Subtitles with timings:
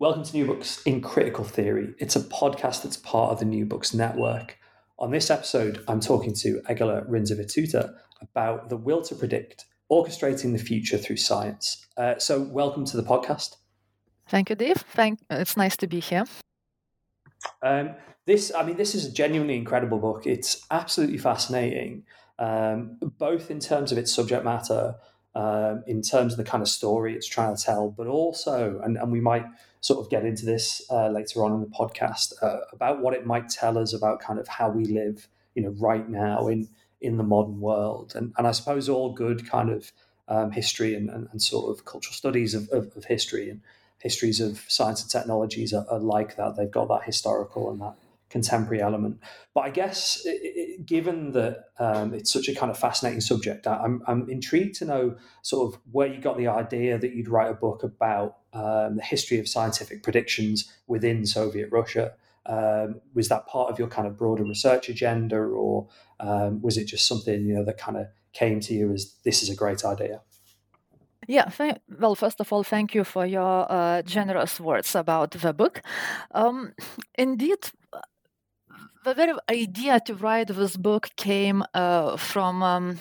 [0.00, 1.94] Welcome to New Books in Critical Theory.
[1.98, 4.56] It's a podcast that's part of the New Books Network.
[4.98, 10.64] On this episode, I'm talking to Eglė Rindzevičiūtė about the will to predict, orchestrating the
[10.64, 11.86] future through science.
[11.98, 13.56] Uh, so, welcome to the podcast.
[14.26, 14.78] Thank you, Dave.
[14.78, 15.18] Thank.
[15.28, 16.24] It's nice to be here.
[17.62, 17.90] Um,
[18.24, 20.26] this, I mean, this is a genuinely incredible book.
[20.26, 22.04] It's absolutely fascinating,
[22.38, 24.94] um, both in terms of its subject matter,
[25.34, 28.96] um, in terms of the kind of story it's trying to tell, but also, and,
[28.96, 29.46] and we might
[29.80, 33.26] sort of get into this uh, later on in the podcast uh, about what it
[33.26, 36.68] might tell us about kind of how we live, you know, right now in
[37.00, 38.12] in the modern world.
[38.14, 39.92] And and I suppose all good kind of
[40.28, 43.60] um, history and, and, and, sort of cultural studies of, of, of, history and
[43.98, 46.54] histories of science and technologies are, are, like that.
[46.56, 47.94] They've got that historical and that
[48.30, 49.18] contemporary element.
[49.54, 53.66] But I guess, it, it, given that um, it's such a kind of fascinating subject,
[53.66, 57.50] I'm, I'm intrigued to know sort of where you got the idea that you'd write
[57.50, 62.12] a book about um, the history of scientific predictions within Soviet Russia.
[62.46, 65.88] Um, was that part of your kind of broader research agenda, or
[66.20, 69.42] um, was it just something you know that kind of came to you as this
[69.42, 70.22] is a great idea?
[71.28, 75.52] Yeah, th- well, first of all, thank you for your uh, generous words about the
[75.52, 75.82] book.
[76.32, 76.72] Um,
[77.16, 77.58] indeed,
[79.04, 82.62] the very idea to write this book came uh, from.
[82.62, 83.00] Um,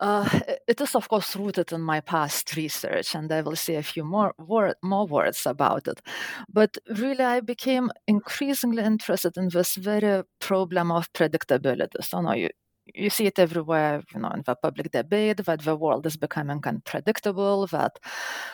[0.00, 0.28] uh,
[0.66, 4.04] it is, of course, rooted in my past research, and I will say a few
[4.04, 4.34] more
[4.82, 6.00] more words about it.
[6.52, 12.02] But really, I became increasingly interested in this very problem of predictability.
[12.02, 12.50] So, now you,
[12.92, 16.60] you see it everywhere, you know, in the public debate that the world is becoming
[16.66, 17.98] unpredictable, that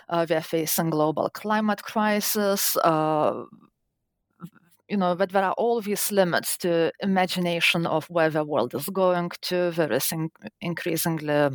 [0.09, 3.45] uh, we are facing global climate crisis, uh,
[4.91, 8.89] you know, but there are all these limits to imagination of where the world is
[8.89, 9.71] going to.
[9.71, 11.51] There is in- increasingly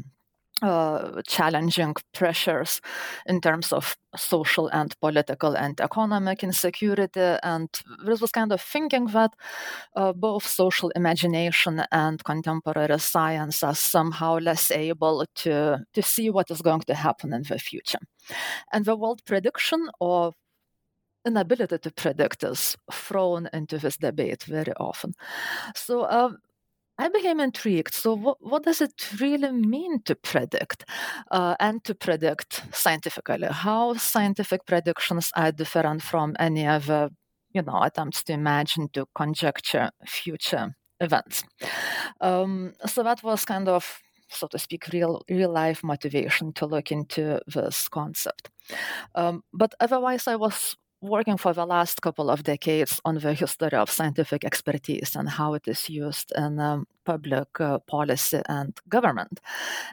[0.62, 2.80] uh, challenging pressures
[3.26, 7.38] in terms of social and political and economic insecurity.
[7.44, 7.68] And
[8.06, 9.34] there was kind of thinking that
[9.98, 16.50] uh, both social imagination and contemporary science are somehow less able to, to see what
[16.50, 18.00] is going to happen in the future.
[18.72, 20.32] And the world prediction or
[21.26, 25.14] inability to predict is thrown into this debate very often.
[25.76, 26.38] So um,
[26.98, 27.94] I became intrigued.
[27.94, 30.86] So, what, what, does it really mean to predict
[31.32, 33.48] uh, and to predict scientifically?
[33.50, 37.10] How scientific predictions are different from any other,
[37.52, 41.44] you know, attempts to imagine to conjecture future events?
[42.22, 44.00] Um, so that was kind of
[44.30, 48.50] so to speak, real real life motivation to look into this concept.
[49.14, 50.76] Um, but otherwise, I was
[51.08, 55.54] working for the last couple of decades on the history of scientific expertise and how
[55.54, 59.40] it is used in um, public uh, policy and government.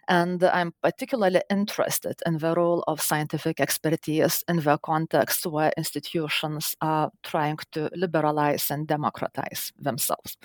[0.08, 6.74] And I'm particularly interested in the role of scientific expertise in the context where institutions
[6.80, 10.36] are trying to liberalize and democratize themselves.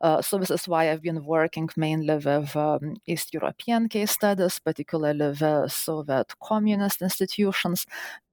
[0.00, 4.58] Uh, so, this is why I've been working mainly with um, East European case studies,
[4.58, 7.86] particularly the Soviet communist institutions.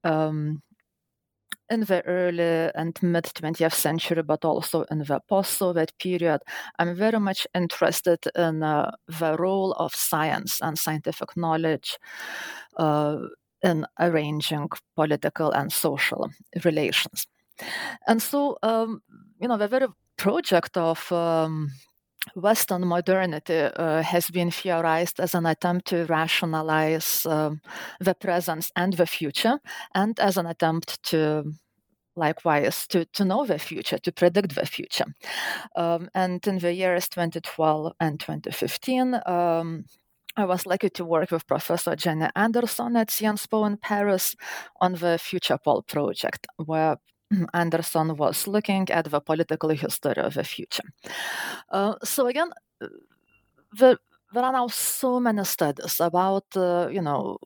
[0.03, 0.61] Um,
[1.69, 6.41] in the early and mid 20th century, but also in the post Soviet period,
[6.79, 11.97] I'm very much interested in uh, the role of science and scientific knowledge
[12.77, 13.17] uh,
[13.63, 16.29] in arranging political and social
[16.63, 17.27] relations.
[18.07, 19.01] And so, um,
[19.41, 21.71] you know, the very project of um,
[22.35, 27.61] Western modernity uh, has been theorized as an attempt to rationalize um,
[27.99, 29.59] the present and the future,
[29.93, 31.53] and as an attempt to
[32.17, 35.05] likewise to, to know the future, to predict the future.
[35.75, 39.85] Um, and in the years 2012 and 2015, um,
[40.35, 44.35] I was lucky to work with Professor Jenny Andersson at Sciences Po in Paris
[44.79, 46.97] on the FUTUREPOL project, where
[47.53, 50.83] Andersson was looking at the political history of the future.
[51.69, 52.51] Uh, so again,
[53.77, 53.97] the,
[54.33, 57.37] there are now so many studies about, uh, you know,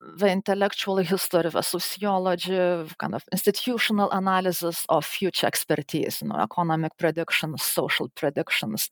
[0.00, 2.56] the intellectual history, the sociology,
[2.98, 8.90] kind of institutional analysis of future expertise, you know, economic predictions, social predictions,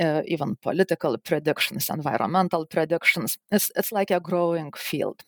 [0.00, 3.38] uh, even political predictions, environmental predictions.
[3.52, 5.24] It's, it's like a growing field.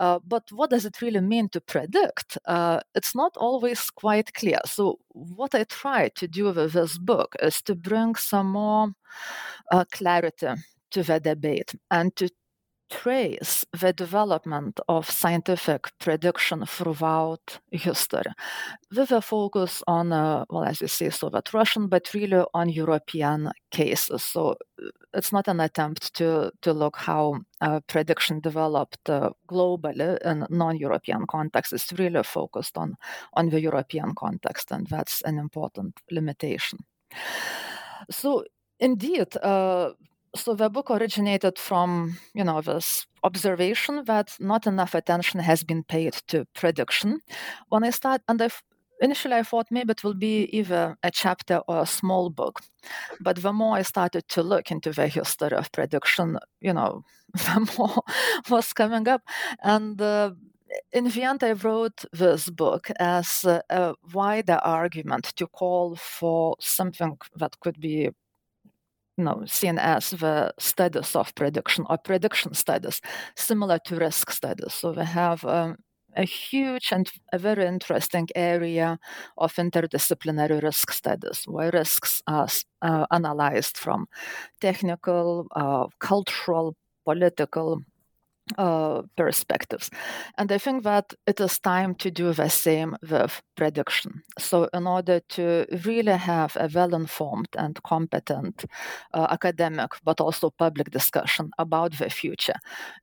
[0.00, 2.36] Uh, but what does it really mean to predict?
[2.44, 4.58] Uh, it's not always quite clear.
[4.66, 8.88] So, what I try to do with this book is to bring some more
[9.70, 10.48] uh, clarity
[10.90, 12.28] to the debate and to
[12.90, 18.32] trace the development of scientific prediction throughout history
[18.94, 23.50] with a focus on, uh, well, as you say, Soviet Russian, but really on European
[23.70, 24.24] cases.
[24.24, 24.56] So
[25.14, 31.26] it's not an attempt to, to look how uh, prediction developed uh, globally in non-European
[31.26, 31.72] context.
[31.72, 32.96] It's really focused on,
[33.34, 36.78] on the European context, and that's an important limitation.
[38.10, 38.44] So
[38.80, 39.90] indeed, uh,
[40.34, 45.82] so the book originated from you know this observation that not enough attention has been
[45.82, 47.20] paid to prediction.
[47.68, 48.48] When i start and i
[49.00, 52.60] initially i thought maybe it will be either a chapter or a small book
[53.20, 57.04] but the more i started to look into the history of prediction you know
[57.34, 58.02] the more
[58.48, 59.22] was coming up.
[59.62, 60.32] And uh,
[60.92, 66.56] in the end, I wrote this book as a, a wider argument to call for
[66.60, 68.10] something that could be
[69.18, 73.00] you know, seen as the status of prediction or prediction status,
[73.36, 74.74] similar to risk status.
[74.74, 75.76] So we have um,
[76.16, 78.98] a huge and a very interesting area
[79.36, 82.48] of interdisciplinary risk studies, where risks are
[82.82, 84.06] uh, analyzed from
[84.60, 87.82] technical, uh, cultural, political,
[88.56, 89.90] uh, perspectives.
[90.36, 94.22] And I think that it is time to do the same with prediction.
[94.38, 98.64] So, in order to really have a well informed and competent
[99.14, 102.58] uh, academic, but also public discussion about the future,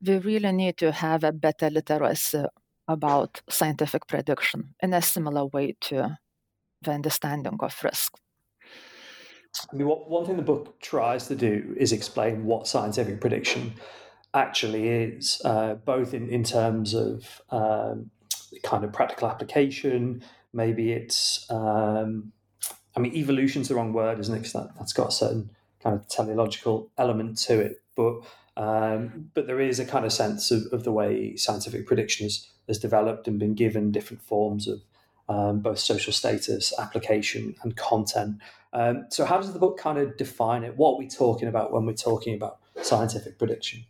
[0.06, 2.44] we really need to have a better literacy
[2.88, 6.18] about scientific prediction in a similar way to
[6.82, 8.12] the understanding of risk.
[9.72, 13.74] I mean, what, one thing the book tries to do is explain what scientific prediction
[14.36, 18.10] actually is, uh, both in, in terms of um,
[18.62, 20.22] kind of practical application.
[20.52, 22.32] Maybe it's, um,
[22.96, 24.38] I mean, evolution's the wrong word, isn't it?
[24.38, 25.50] Because that, that's got a certain
[25.82, 27.82] kind of teleological element to it.
[27.94, 28.22] But
[28.56, 32.48] um, but there is a kind of sense of, of the way scientific prediction has,
[32.68, 34.80] has developed and been given different forms of
[35.28, 38.38] um, both social status, application, and content.
[38.72, 40.76] Um, so, how does the book kind of define it?
[40.76, 43.84] What are we talking about when we're talking about scientific prediction?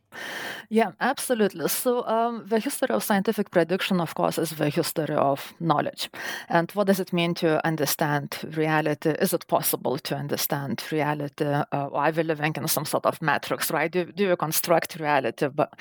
[0.68, 1.68] Yeah, absolutely.
[1.68, 6.10] So, um, the history of scientific prediction, of course, is the history of knowledge.
[6.48, 9.10] And what does it mean to understand reality?
[9.10, 11.44] Is it possible to understand reality?
[11.44, 13.90] Uh, are we living in some sort of matrix, right?
[13.90, 15.72] Do, do you construct reality but,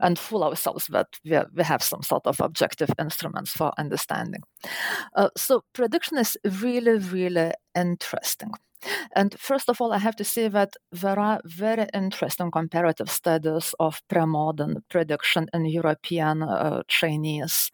[0.00, 4.42] and fool ourselves that we, we have some sort of objective instruments for understanding?
[5.14, 8.52] Uh, so, prediction is really, really interesting.
[9.14, 13.74] And first of all, I have to say that there are very interesting comparative studies
[13.78, 17.70] of pre-modern prediction in European, uh, Chinese,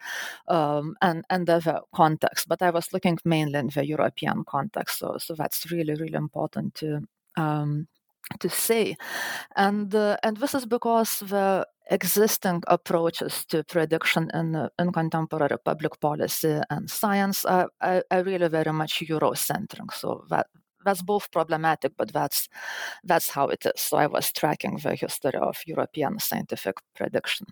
[0.49, 2.47] um, and, and other contexts.
[2.47, 6.75] But I was looking mainly in the European context, so, so that's really, really important
[6.77, 7.01] to
[7.37, 7.89] um,
[8.39, 8.97] to say.
[9.57, 15.99] And uh, and this is because the existing approaches to prediction in, in contemporary public
[16.01, 19.93] policy and science are, are, are really very much Eurocentric.
[19.93, 20.47] So that
[20.85, 22.49] that's both problematic, but that's
[23.05, 23.81] that's how it is.
[23.81, 27.47] So I was tracking the history of European scientific prediction,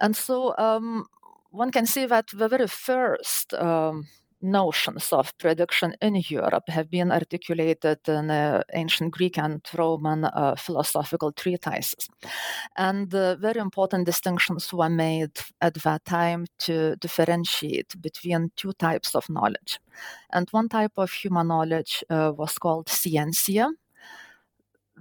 [0.00, 1.06] and so um,
[1.50, 4.08] one can see that the very first um,
[4.42, 10.54] notions of prediction in Europe have been articulated in uh, ancient Greek and Roman uh,
[10.56, 12.08] philosophical treatises.
[12.76, 19.14] And uh, very important distinctions were made at that time to differentiate between two types
[19.14, 19.78] of knowledge.
[20.30, 23.70] And one type of human knowledge uh, was called scientia,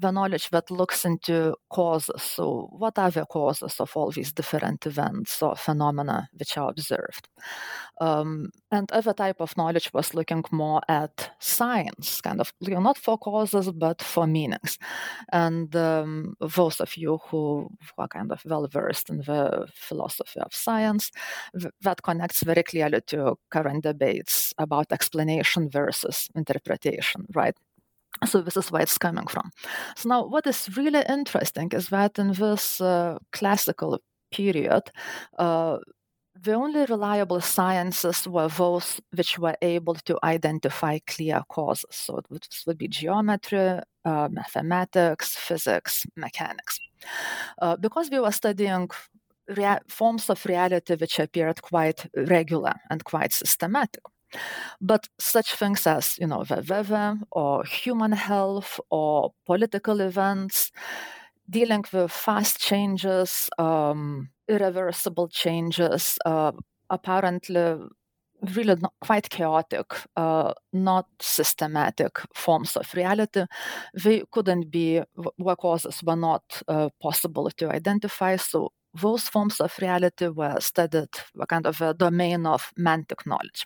[0.02, 2.22] the knowledge that looks into causes.
[2.22, 7.30] So, what are the causes of all these different events or phenomena which are observed?
[8.00, 12.82] Um, and other type of knowledge was looking more at science, kind of you know,
[12.82, 14.78] not for causes but for meanings.
[15.32, 20.54] And um, those of you who are kind of well versed in the philosophy of
[20.54, 21.12] science,
[21.82, 27.56] that connects very clearly to current debates about explanation versus interpretation, right?
[28.26, 29.52] So this is where it's coming from.
[29.96, 34.00] So now, what is really interesting is that in this uh, classical
[34.32, 34.84] period,
[35.40, 35.78] uh,
[36.40, 41.86] the only reliable sciences were those which were able to identify clear causes.
[41.92, 46.80] So this would be geometry, uh, mathematics, physics, mechanics.
[47.62, 48.90] Uh, because we were studying
[49.48, 54.04] rea- forms of reality which appeared quite regular and quite systematic.
[54.82, 60.72] But such things as, you know, the weather or human health or political events,
[61.50, 66.52] dealing with fast changes, um, irreversible changes, uh,
[66.90, 67.78] apparently
[68.56, 69.86] really not, quite chaotic,
[70.18, 73.46] uh, not systematic forms of reality.
[73.94, 75.02] They couldn't be,
[75.38, 78.38] what causes were not uh, possible to identify.
[78.38, 83.66] So those forms of reality were studied, were kind of a domain of mantic knowledge.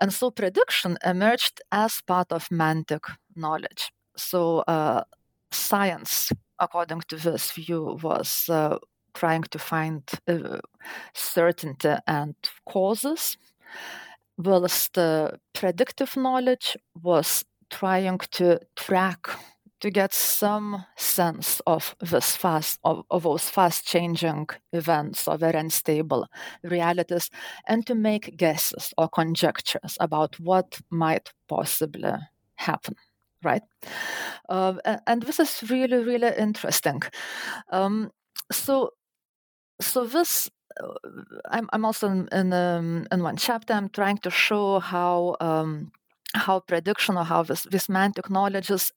[0.00, 3.04] And so prediction emerged as part of mantic
[3.34, 3.90] knowledge.
[4.16, 5.04] So uh,
[5.50, 8.78] science, according to this view, was uh,
[9.14, 10.58] trying to find uh,
[11.14, 13.36] certainty and causes,
[14.36, 14.98] whilst
[15.52, 19.28] predictive knowledge was trying to track
[19.80, 25.58] to get some sense of this fast of, of those fast changing events or very
[25.58, 26.26] unstable
[26.62, 27.30] realities
[27.66, 32.12] and to make guesses or conjectures about what might possibly
[32.56, 32.94] happen
[33.44, 33.62] right?
[34.48, 34.74] Uh,
[35.06, 37.02] and this is really really interesting.
[37.70, 38.10] Um,
[38.50, 38.90] so
[39.80, 40.50] so this
[40.82, 40.94] uh,
[41.50, 43.74] I'm, I'm also in in, um, in one chapter.
[43.74, 45.92] I'm trying to show how um,
[46.34, 48.92] how prediction or how this, this mantic knowledges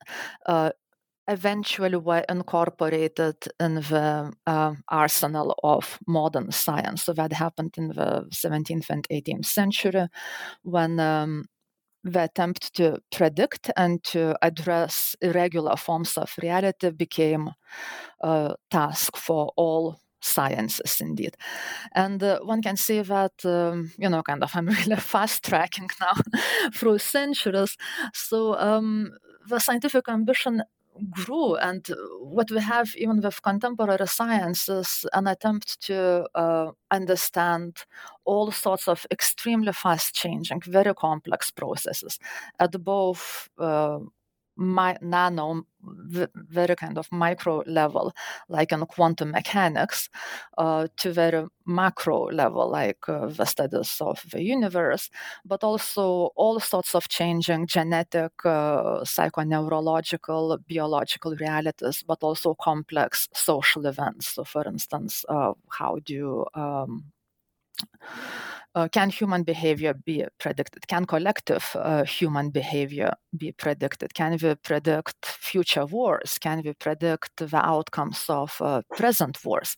[0.45, 0.71] uh,
[1.27, 7.03] eventually were incorporated in the uh, arsenal of modern science.
[7.03, 10.07] So that happened in the 17th and 18th century
[10.63, 11.45] when um,
[12.03, 17.51] the attempt to predict and to address irregular forms of reality became
[18.21, 21.35] a task for all sciences indeed.
[21.93, 25.89] And uh, one can say that um, you know kind of i'm really fast tracking
[25.99, 26.15] now
[26.73, 27.77] through centuries.
[28.13, 29.13] So um,
[29.47, 30.63] the scientific ambition
[31.09, 31.87] grew and
[32.19, 37.85] what we have even with contemporary science is an attempt to uh, understand
[38.25, 42.19] all sorts of extremely fast changing very complex processes
[42.59, 43.99] at both uh,
[44.55, 45.65] my, nano,
[46.35, 48.13] very kind of micro level,
[48.49, 50.09] like in quantum mechanics,
[50.57, 55.09] uh, to very macro level, like uh, the studies of the universe,
[55.45, 63.85] but also all sorts of changing genetic, uh, psychoneurological, biological realities, but also complex social
[63.85, 64.27] events.
[64.35, 67.05] So, for instance, uh, how do um,
[68.73, 70.87] uh, can human behavior be predicted?
[70.87, 74.13] Can collective uh, human behavior be predicted?
[74.13, 76.37] Can we predict future wars?
[76.39, 79.75] Can we predict the outcomes of uh, present wars?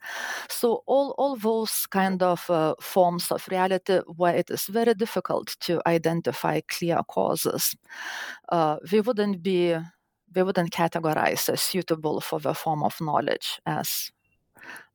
[0.50, 5.56] So all, all those kind of uh, forms of reality where it is very difficult
[5.62, 7.76] to identify clear causes,
[8.50, 9.76] uh, we wouldn't be
[10.36, 14.12] we wouldn't categorize as suitable for the form of knowledge as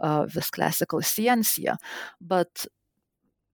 [0.00, 1.76] uh, this classical scientia,
[2.20, 2.66] but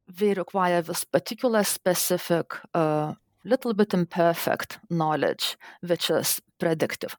[0.09, 7.17] they require this particular specific, uh, little bit imperfect knowledge, which is predictive.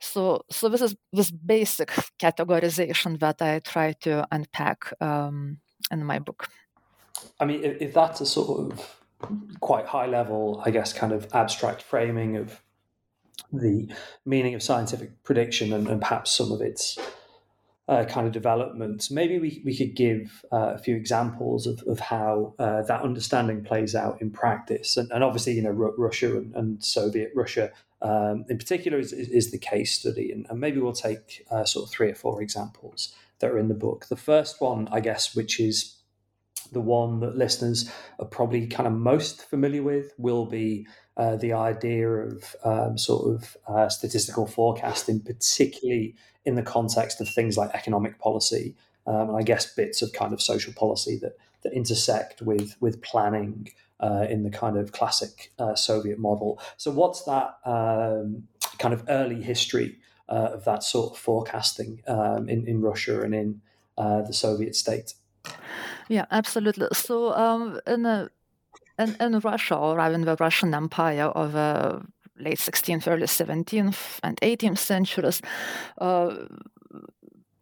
[0.00, 5.58] So, so this is this basic categorization that I try to unpack um,
[5.90, 6.48] in my book.
[7.38, 9.00] I mean, if, if that's a sort of
[9.60, 12.60] quite high level, I guess, kind of abstract framing of
[13.52, 13.92] the
[14.24, 16.98] meaning of scientific prediction and, and perhaps some of its
[17.90, 19.10] uh, kind of developments.
[19.10, 23.64] Maybe we, we could give uh, a few examples of, of how uh, that understanding
[23.64, 24.96] plays out in practice.
[24.96, 29.12] And, and obviously, you know, R- Russia and, and, Soviet Russia um, in particular is,
[29.12, 30.30] is, the case study.
[30.30, 33.66] And, and maybe we'll take uh, sort of three or four examples that are in
[33.66, 34.06] the book.
[34.06, 35.96] The first one, I guess, which is
[36.70, 41.54] the one that listeners are probably kind of most familiar with, will be uh, the
[41.54, 47.70] idea of um, sort of uh, statistical forecasting, particularly in the context of things like
[47.74, 48.74] economic policy,
[49.06, 53.02] um, and I guess bits of kind of social policy that that intersect with with
[53.02, 53.68] planning
[54.00, 56.60] uh, in the kind of classic uh, Soviet model.
[56.76, 58.44] So, what's that um,
[58.78, 63.34] kind of early history uh, of that sort of forecasting um, in in Russia and
[63.34, 63.60] in
[63.98, 65.14] uh, the Soviet state?
[66.08, 66.88] Yeah, absolutely.
[66.92, 68.30] So, um, in a
[68.98, 72.02] in, in Russia, or in the Russian Empire of the
[72.40, 75.42] late 16th, early 17th, and 18th centuries,
[75.98, 76.34] uh,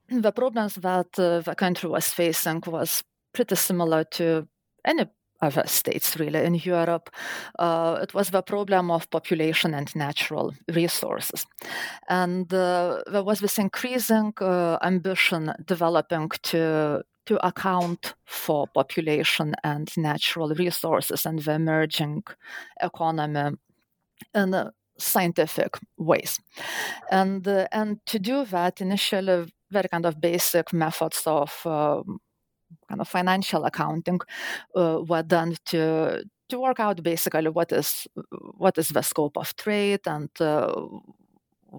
[0.08, 4.48] the problems that uh, the country was facing was pretty similar to
[4.84, 5.06] any
[5.40, 7.10] other states really in Europe.
[7.58, 11.46] Uh, it was the problem of population and natural resources.
[12.08, 19.90] And uh, there was this increasing uh, ambition developing to to account for population and
[19.98, 22.22] natural resources and the emerging
[22.80, 23.54] economy
[24.34, 26.40] in scientific ways.
[27.10, 32.20] And, uh, and to do that, initially, very kind of basic methods of um,
[32.88, 34.20] kind of financial accounting
[34.74, 38.06] uh, were done to to work out basically what is
[38.56, 40.72] what is the scope of trade and uh,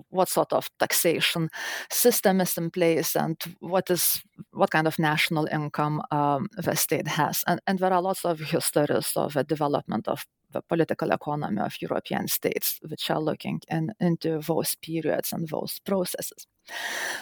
[0.09, 1.49] what sort of taxation
[1.91, 7.07] system is in place and what is what kind of national income um, the state
[7.07, 11.61] has and, and there are lots of histories of the development of the political economy
[11.61, 16.47] of European states, which are looking in, into those periods and those processes.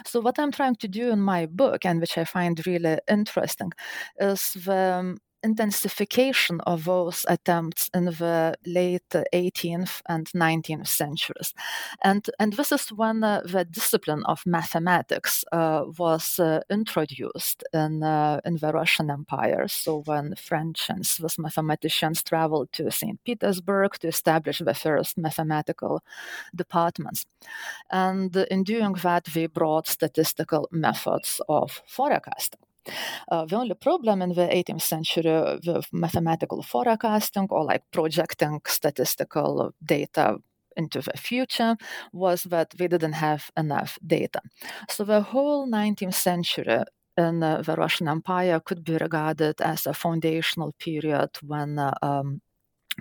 [0.05, 3.71] So, what I'm trying to do in my book, and which I find really interesting,
[4.19, 11.53] is the intensification of those attempts in the late 18th and 19th centuries.
[12.03, 18.03] And, and this is when uh, the discipline of mathematics uh, was uh, introduced in,
[18.03, 19.67] uh, in the Russian Empire.
[19.67, 23.23] So when French and Swiss mathematicians traveled to St.
[23.23, 26.03] Petersburg to establish the first mathematical
[26.55, 27.25] departments.
[27.89, 32.66] And in doing that, they brought statistical methods of forecasting.
[33.31, 39.73] Uh, the only problem in the 18th century with mathematical forecasting or like projecting statistical
[39.83, 40.37] data
[40.75, 41.75] into the future
[42.13, 44.41] was that we didn't have enough data.
[44.89, 46.83] So the whole 19th century
[47.17, 52.41] in uh, the Russian Empire could be regarded as a foundational period when uh, um,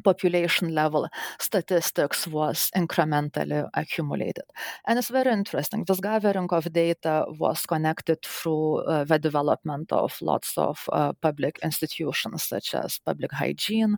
[0.05, 1.09] population level
[1.41, 4.45] statistics was incrementally accumulated.
[4.87, 5.85] And it's very interesting.
[5.85, 11.59] This gathering of data was connected through uh, the development of lots of uh, public
[11.63, 13.97] institutions, such as public hygiene,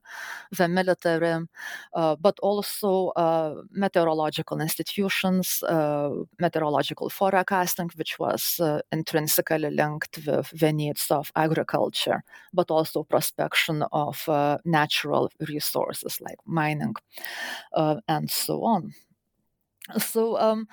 [0.56, 1.46] the military,
[1.94, 10.50] uh, but also uh, meteorological institutions, uh, meteorological forecasting, which was uh, intrinsically linked with
[10.50, 14.28] the needs of agriculture, but also prospection of
[14.64, 16.94] natural resources resources like mining
[17.74, 18.92] uh, and so on.
[19.98, 20.68] So, um,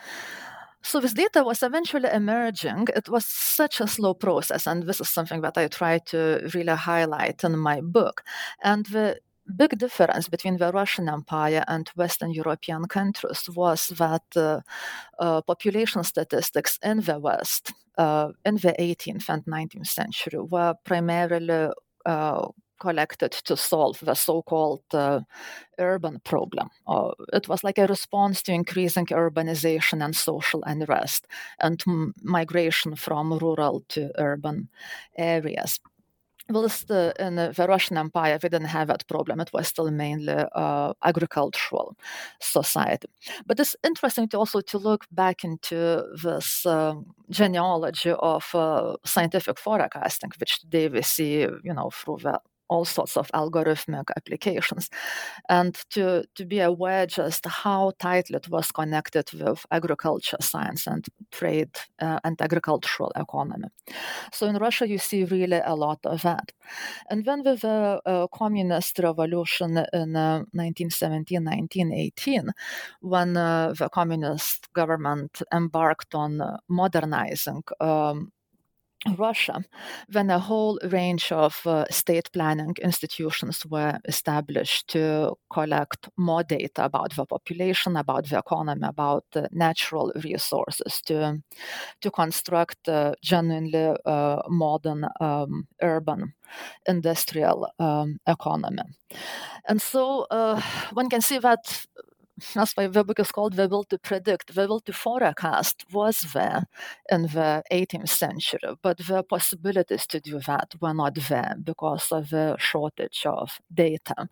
[0.82, 2.88] so this data was eventually emerging.
[2.96, 6.76] It was such a slow process, and this is something that I try to really
[6.76, 8.24] highlight in my book.
[8.62, 9.20] And the
[9.58, 14.62] big difference between the Russian Empire and Western European countries was that uh,
[15.20, 21.70] uh, population statistics in the West uh, in the 18th and 19th century were primarily
[22.06, 22.48] uh,
[22.80, 25.22] collected to solve the so-called uh,
[25.80, 26.70] urban problem.
[26.88, 31.28] Uh, it was like a response to increasing urbanization and social unrest
[31.60, 34.70] and m- migration from rural to urban
[35.18, 35.80] areas.
[36.48, 39.40] Whilst in the Russian Empire, we didn't have that problem.
[39.40, 41.98] It was still mainly uh, agricultural
[42.40, 43.08] society.
[43.48, 46.96] But it's interesting to also to look back into this uh,
[47.32, 53.18] genealogy of uh, scientific forecasting, which today we see, you know, through the all sorts
[53.18, 54.90] of algorithmic applications
[55.50, 61.06] and to, to be aware just how tightly it was connected with agriculture science and
[61.32, 61.70] trade
[62.02, 63.68] uh, and agricultural economy.
[64.32, 66.52] So in Russia, you see really a lot of that.
[67.10, 72.52] And then with the uh, communist revolution in uh, 1917, 1918,
[73.02, 78.32] when uh, the communist government embarked on uh, modernizing um,
[79.18, 79.64] Russia,
[80.12, 86.86] when a whole range of uh, state planning institutions were established to collect more data
[86.86, 91.42] about the population, about the economy, about the natural resources, to,
[92.02, 96.34] to construct a genuinely uh, modern um, urban
[96.88, 98.84] industrial um, economy.
[99.68, 100.62] And so uh,
[100.94, 101.86] one can see that
[102.54, 104.54] that's why the book is called The Will to Predict.
[104.54, 106.68] The will to forecast was there
[107.10, 112.30] in the 18th century, but the possibilities to do that were not there because of
[112.30, 114.30] the shortage of data.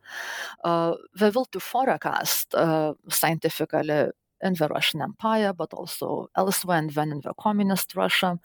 [0.64, 4.10] Uh, the will to forecast uh, scientifically
[4.42, 8.40] in the Russian Empire, but also elsewhere, and then in the communist Russia,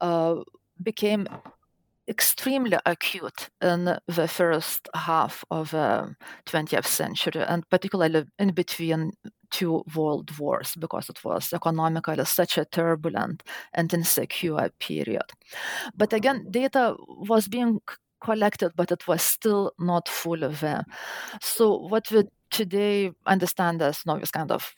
[0.00, 0.36] uh,
[0.82, 1.26] became
[2.10, 9.12] extremely acute in the first half of um, the 20th century, and particularly in between
[9.50, 13.42] two world wars, because it was economically such a turbulent
[13.72, 15.30] and insecure period.
[15.96, 17.80] But again, data was being
[18.20, 20.84] collected, but it was still not full of there.
[21.40, 24.74] So what we today understand as you know, this kind of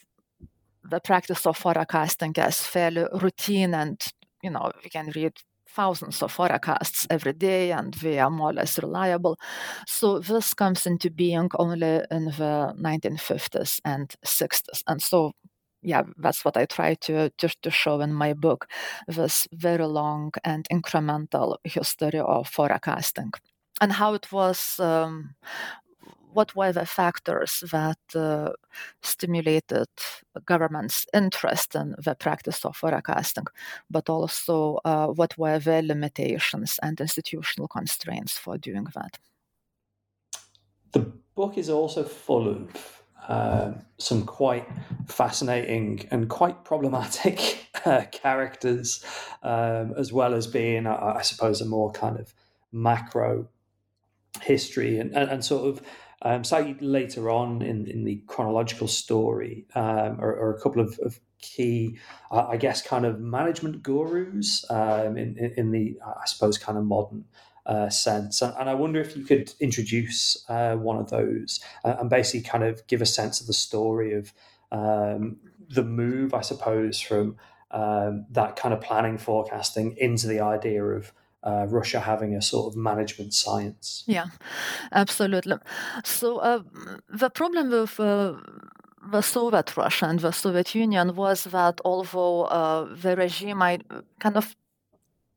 [0.85, 4.01] the practice of forecasting as fairly routine and
[4.43, 5.33] you know we can read
[5.75, 9.39] thousands of forecasts every day and they are more or less reliable.
[9.87, 14.83] So this comes into being only in the 1950s and 60s.
[14.87, 15.33] And so
[15.83, 18.69] yeah, that's what I try to, to, to show in my book
[19.09, 23.33] this very long and incremental history of forecasting
[23.81, 25.35] and how it was um,
[26.33, 28.51] what were the factors that uh,
[29.03, 29.89] stimulated
[30.47, 33.47] government's interest in the practice of forecasting,
[33.91, 39.19] but also uh, what were the limitations and institutional constraints for doing that.
[40.93, 44.69] The book is also full of uh, some quite
[45.07, 49.05] fascinating and quite problematic uh, characters,
[49.43, 52.35] um, as well as being, I, I, suppose, a more kind of
[52.73, 53.49] macro
[54.41, 55.87] history and, and, and sort of
[56.23, 56.43] um,
[56.81, 61.99] later on in, in the chronological story um, are, are, a couple of, of key,
[62.31, 67.25] I guess, kind of management gurus um, in, in, the, I suppose, kind of modern
[67.67, 68.41] uh, sense.
[68.41, 72.49] And, and, I wonder if you could introduce uh, one of those uh, and basically
[72.49, 74.33] kind of give a sense of the story of
[74.71, 75.37] um,
[75.69, 77.37] the move, I suppose, from
[77.71, 82.73] um, that kind of planning forecasting into the idea of uh, Russia having a sort
[82.73, 84.05] of management science.
[84.07, 84.27] Yeah,
[84.93, 85.57] absolutely.
[86.05, 86.63] So uh,
[87.09, 88.35] the problem with uh,
[89.11, 93.61] the Soviet Russia and the Soviet Union was that although uh, the regime
[94.21, 94.55] kind of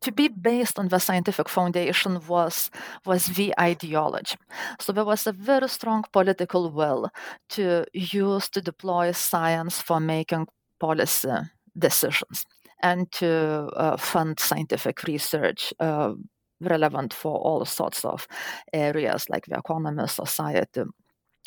[0.02, 2.70] to be based on the scientific foundation was
[3.06, 4.38] was the ideology.
[4.80, 7.10] So there was a very strong political will
[7.50, 10.48] to use to deploy science for making
[10.80, 11.30] policy
[11.78, 12.46] decisions
[12.86, 13.30] and to
[13.76, 16.14] uh, fund scientific research uh,
[16.62, 18.28] relevant for all sorts of
[18.74, 20.84] areas like the economy, society,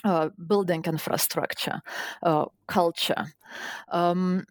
[0.05, 1.81] uh, building infrastructure,
[2.23, 3.27] uh, culture.
[3.91, 4.45] Um,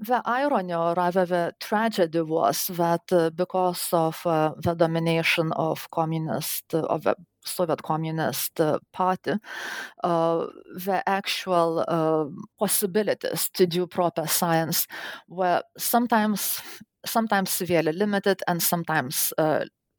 [0.00, 5.90] the irony, or rather the tragedy, was that uh, because of uh, the domination of
[5.90, 7.16] communist of the
[7.48, 9.34] Soviet Communist uh, Party,
[10.04, 12.26] uh, the actual uh,
[12.58, 14.86] possibilities to do proper science
[15.28, 16.60] were sometimes
[17.06, 19.32] sometimes severely limited and sometimes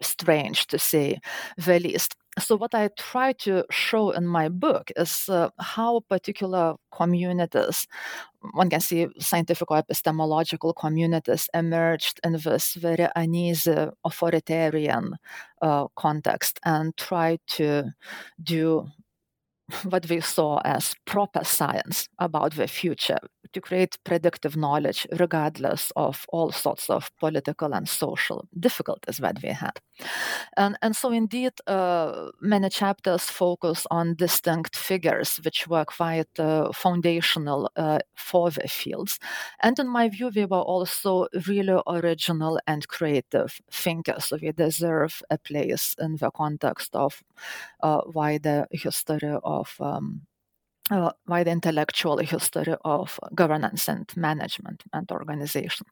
[0.02, 1.20] strange to say
[1.58, 2.16] the least.
[2.38, 7.88] So, what I try to show in my book is uh, how particular communities,
[8.54, 15.16] one can see scientific or epistemological communities, emerged in this very uneasy authoritarian
[15.62, 17.86] uh, context and try to
[18.44, 18.88] do
[19.90, 23.20] what we saw as proper science about the future
[23.54, 29.50] to create predictive knowledge regardless of all sorts of political and social difficulties that we
[29.50, 29.80] had.
[30.56, 36.72] And, and so, indeed, uh, many chapters focus on distinct figures which were quite uh,
[36.72, 39.20] foundational uh, for the fields.
[39.62, 44.26] And in my view, we were also really original and creative thinkers.
[44.26, 47.22] So, we deserve a place in the context of
[47.82, 50.22] uh, wider history of um,
[50.92, 55.86] uh, wide intellectual history of governance and management and organization.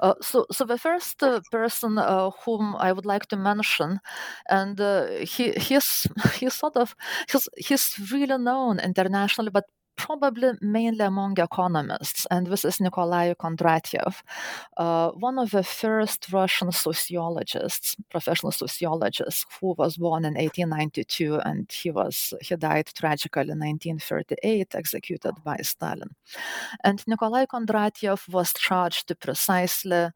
[0.00, 4.00] Uh, so, so the first uh, person uh, whom I would like to mention,
[4.48, 6.06] and uh, he he's
[6.38, 6.94] he's sort of
[7.30, 9.64] he's he's really known internationally, but
[9.96, 14.22] probably mainly among economists, and this is Nikolai Kondratiev,
[14.76, 21.70] uh, one of the first Russian sociologists, professional sociologists, who was born in 1892, and
[21.70, 26.10] he was he died tragically in 1938, executed by Stalin.
[26.82, 30.10] And Nikolai Kondratiev was charged to precisely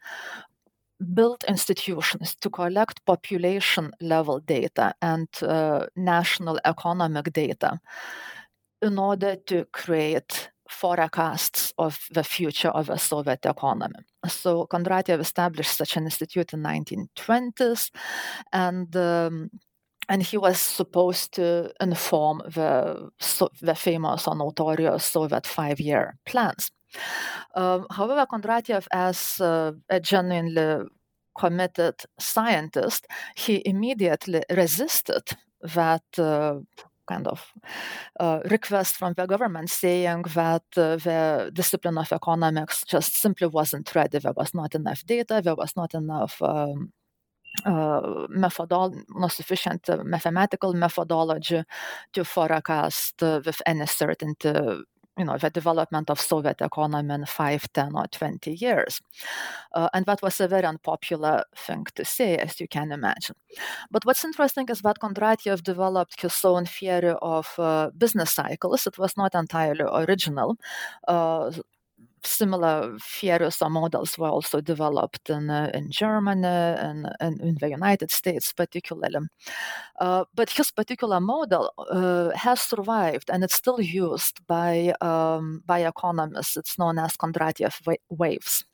[1.15, 7.81] build institutions to collect population level data and uh, national economic data
[8.83, 14.01] in order to create forecasts of the future of the Soviet economy.
[14.27, 17.91] So Kondratiev established such an institute in 1920s,
[18.53, 19.51] and um,
[20.09, 23.11] and he was supposed to inform the
[23.63, 26.71] the famous or notorious Soviet five-year plans.
[27.55, 30.87] Um, however, Kondratiev, as uh, a genuinely
[31.39, 35.23] committed scientist, he immediately resisted
[35.63, 36.61] that uh,
[37.09, 37.53] kind of
[38.21, 43.95] uh, request from the government saying that uh, the discipline of economics just simply wasn't
[43.95, 44.19] ready.
[44.19, 46.41] There was not enough data, there was not enough.
[46.43, 46.93] Um,
[47.65, 51.65] uh, methodol- not sufficient uh, mathematical methodology
[52.13, 54.53] to forecast uh, with any certainty
[55.19, 59.01] you know, the development of Soviet economy in 5, 10, or 20 years.
[59.75, 63.37] Uh, and that was a very unpopular thing to say, as you can imagine.
[63.91, 68.87] But what's interesting is that Kondratiev developed his own theory of uh, business cycles.
[68.87, 70.57] It was not entirely original.
[71.07, 71.53] Uh,
[72.25, 72.97] similar
[73.63, 78.53] or models were also developed in, uh, in Germany and, and, in the United States,
[78.53, 79.27] particularly.
[80.01, 85.81] Uh, but his particular model uh, has survived and it's still used by, um, by
[85.87, 86.57] economists.
[86.57, 88.65] It's known as Kondratiev waves.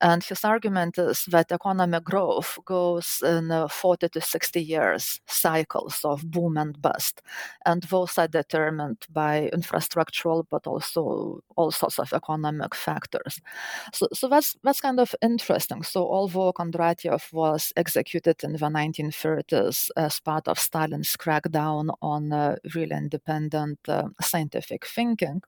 [0.00, 6.30] And his argument is that economic growth goes in 40 to 60 years cycles of
[6.30, 7.22] boom and bust.
[7.66, 13.40] And those are determined by infrastructural, but also all sorts of economic factors.
[13.92, 15.82] So, so that's, that's kind of interesting.
[15.82, 22.56] So, although Kondratiev was executed in the 1930s as part of Stalin's crackdown on uh,
[22.74, 25.42] really independent uh, scientific thinking,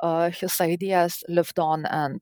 [0.00, 1.86] uh, his ideas lived on.
[1.86, 2.20] And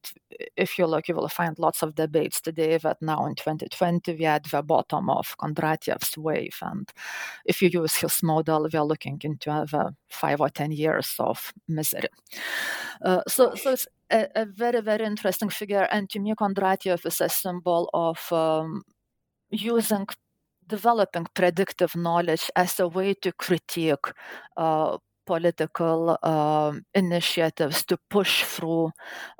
[0.56, 4.26] if you look, you will find lots of debates today that now in 2020 we
[4.26, 6.58] are at the bottom of Kondratiev's wave.
[6.62, 6.90] And
[7.44, 11.52] if you use his model, we are looking into over five or 10 years of
[11.68, 12.08] misery.
[13.02, 15.88] Uh, so, so it's a, a, very, very interesting figure.
[15.90, 18.82] And to me, Kondratiev is a symbol of um,
[19.50, 20.06] using
[20.66, 24.06] developing predictive knowledge as a way to critique
[24.56, 28.90] uh, political uh, initiatives to push through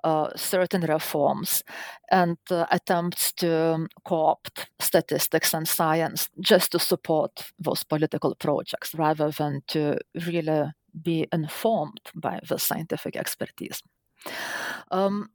[0.04, 1.62] uh, certain reforms
[2.10, 9.30] and uh, attempts to co-opt statistics and science just to support those political projects rather
[9.30, 13.82] than to really be informed by the scientific expertise.
[14.90, 15.30] Um,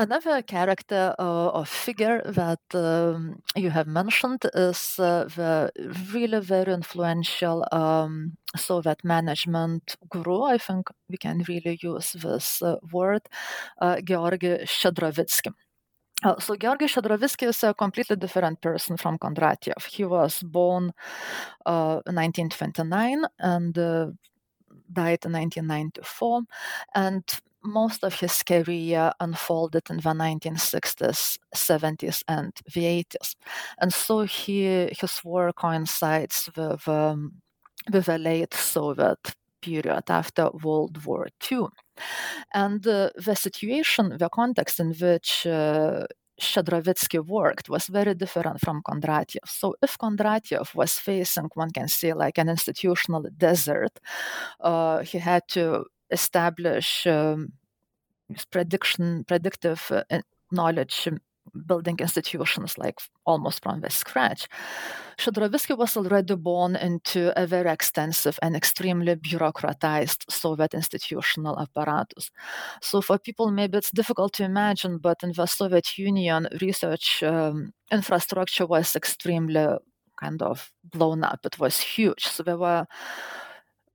[0.00, 5.72] Another character uh, or figure that um, you have mentioned is uh, the
[6.14, 10.42] really very influential um, Soviet management guru.
[10.44, 13.22] I think we can really use this uh, word,
[13.80, 15.52] uh, Georgy Shchedrovitsky.
[16.22, 19.84] Uh, so Georgy Shchedrovitsky is a completely different person from Kondratiev.
[19.84, 20.92] He was born
[21.66, 24.06] uh, 1929 and uh,
[24.92, 26.42] died in 1994.
[26.94, 27.24] And
[27.68, 33.34] most of his career unfolded in the 1960s, 70s, and the 80s.
[33.78, 37.34] And so he, his work coincides with, um,
[37.92, 41.66] with the late Soviet period after World War II.
[42.54, 46.06] And uh, the situation, the context in which uh,
[46.40, 49.46] Shchedrovitsky worked was very different from Kondratiev.
[49.46, 53.98] So, if Kondratiev was facing, one can say, like an institutional desert,
[54.60, 57.52] uh, he had to establish um,
[58.50, 61.08] prediction, predictive uh, knowledge
[61.66, 64.48] building institutions like almost from the scratch.
[65.18, 72.30] Shchedrovitsky was already born into a very extensive and extremely bureaucratized Soviet institutional apparatus.
[72.82, 77.72] So for people, maybe it's difficult to imagine, but in the Soviet Union, research um,
[77.90, 79.66] infrastructure was extremely
[80.20, 81.40] kind of blown up.
[81.44, 82.26] It was huge.
[82.26, 82.86] So there were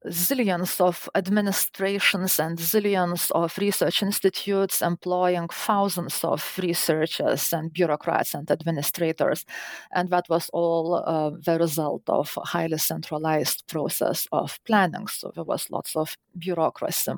[0.07, 8.49] zillions of administrations and zillions of research institutes employing thousands of researchers and bureaucrats and
[8.51, 9.45] administrators.
[9.91, 15.07] And that was all uh, the result of a highly centralized process of planning.
[15.07, 17.13] So there was lots of bureaucracy.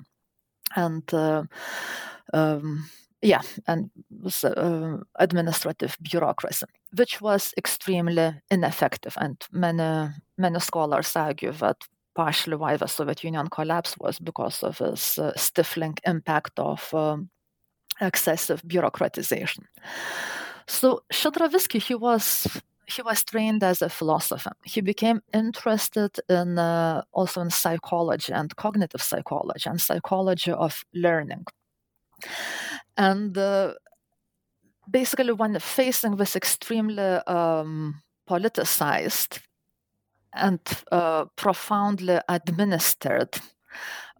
[0.75, 1.43] And uh,
[2.33, 2.89] um,
[3.21, 3.89] yeah, and
[4.43, 9.17] uh, administrative bureaucracy, which was extremely ineffective.
[9.17, 11.77] And many many scholars argue that
[12.15, 17.29] partially why the Soviet Union collapsed was because of this uh, stifling impact of um,
[18.01, 19.63] excessive bureaucratization.
[20.67, 22.47] So Shchedrovitsky, he was
[22.87, 24.51] he was trained as a philosopher.
[24.63, 31.45] He became interested in uh, also in psychology and cognitive psychology and psychology of learning.
[32.97, 33.73] And uh,
[34.89, 39.39] basically, when facing this extremely um, politicized
[40.35, 40.59] and
[40.91, 43.39] uh, profoundly administered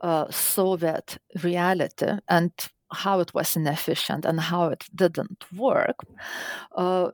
[0.01, 2.51] uh, Soviet reality and
[2.91, 6.05] how it was inefficient and how it didn't work,
[6.75, 7.09] uh,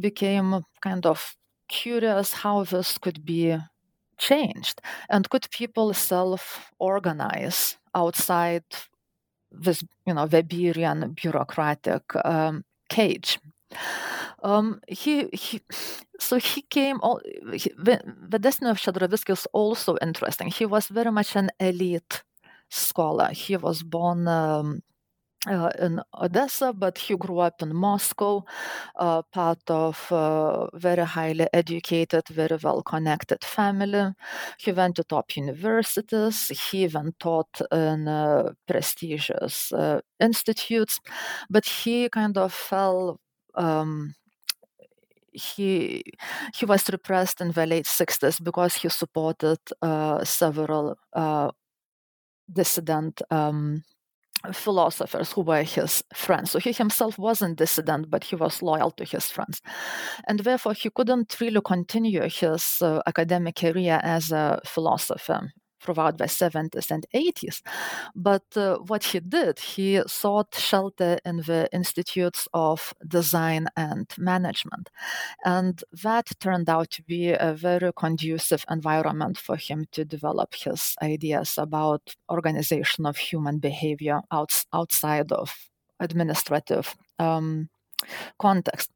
[0.00, 1.36] became kind of
[1.68, 3.56] curious how this could be
[4.18, 8.64] changed and could people self-organize outside
[9.50, 13.38] this, you know, Weberian bureaucratic um, cage.
[14.42, 15.60] Um, he, he,
[16.20, 16.98] so he came.
[17.02, 17.20] All,
[17.52, 20.48] he, the, destiny of Shchedrovitsky is also interesting.
[20.48, 22.22] He was very much an elite
[22.68, 23.30] scholar.
[23.32, 24.82] He was born um,
[25.48, 28.44] uh, in Odessa, but he grew up in Moscow,
[28.96, 34.12] uh, part of a uh, very highly educated, very well connected family.
[34.58, 36.48] He went to top universities.
[36.70, 41.00] He even taught in uh, prestigious uh, institutes,
[41.48, 43.18] but he kind of fell
[43.54, 44.14] um,
[45.32, 46.02] he
[46.54, 51.50] he was repressed in the late 60s because he supported uh, several uh,
[52.52, 53.82] dissident um,
[54.52, 56.50] philosophers who were his friends.
[56.50, 59.60] So he himself wasn't dissident, but he was loyal to his friends.
[60.26, 66.24] And therefore, he couldn't really continue his uh, academic career as a philosopher throughout the
[66.24, 67.62] 70s and 80s.
[68.14, 74.90] But uh, what he did, he sought shelter in the institutes of design and management.
[75.44, 80.96] And that turned out to be a very conducive environment for him to develop his
[81.02, 85.54] ideas about organization of human behavior outs- outside of
[86.00, 87.68] administrative um,
[88.38, 88.90] context.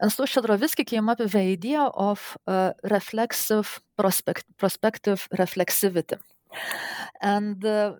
[0.00, 6.18] And so Shchedrovitsky came up with the idea of uh, reflexive prospect, prospective reflexivity.
[7.20, 7.94] And uh,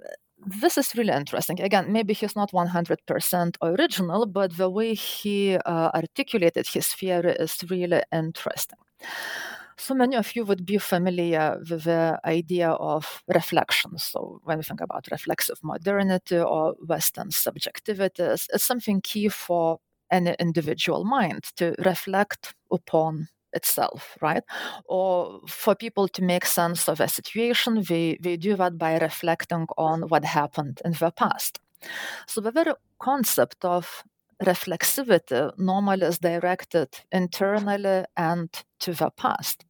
[0.47, 1.61] this is really interesting.
[1.61, 7.59] Again, maybe he's not 100% original, but the way he uh, articulated his theory is
[7.71, 8.79] really interesting.
[9.77, 13.99] So many of you would be familiar with the idea of reflection.
[13.99, 19.81] So, when we think about reflexive modernity or Western subjectivities, it's something key for
[20.15, 24.43] any individual mind to reflect upon itself, right?
[24.87, 29.67] Or for people to make sense of a situation, we, we do that by reflecting
[29.79, 31.61] on what happened in the past.
[32.27, 34.05] So the very concept of
[34.43, 38.49] reflexivity normally is directed internally and
[38.81, 39.65] to the past.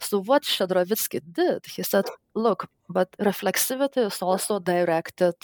[0.00, 5.34] So what Shchedrovitsky did, he said, look, but reflexivity is also directed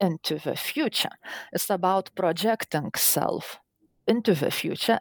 [0.00, 1.16] into the future.
[1.52, 3.58] It's about projecting self
[4.06, 5.00] into the future.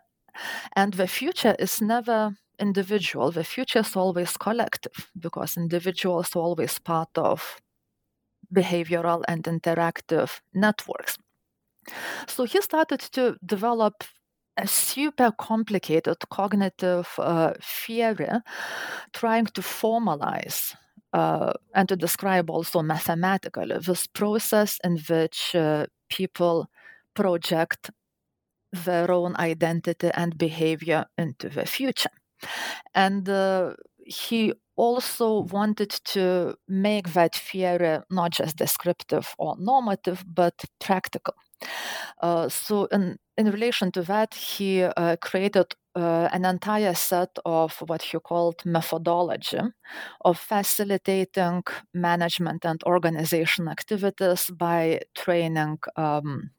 [0.76, 6.80] And the future is never individual, the future is always collective because individuals are always
[6.80, 7.60] part of
[8.54, 11.18] behavioral and interactive networks.
[12.28, 14.04] So he started to develop
[14.58, 18.30] a super complicated cognitive uh, theory,
[19.14, 20.76] trying to formalize
[21.14, 26.70] uh, and to describe also mathematically this process in which uh, people
[27.16, 27.90] project
[28.72, 32.10] their own identity and behavior into the future.
[32.94, 33.74] And uh,
[34.06, 41.36] he also wanted to make that theory not just descriptive or normative, but practical.
[42.22, 47.76] Uh, so, in, in relation to that, he uh, created uh, an entire set of
[47.86, 49.60] what he called methodology
[50.22, 56.52] of facilitating management and organization activities by training um,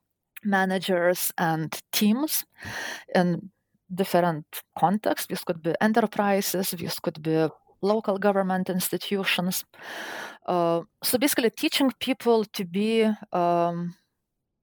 [0.45, 2.45] managers and teams
[3.15, 3.51] in
[3.95, 4.47] different
[4.79, 5.27] contexts.
[5.29, 7.49] This could be enterprises, this could be
[7.83, 9.65] local government institutions.
[10.47, 13.95] Uh, so basically, teaching people to be um,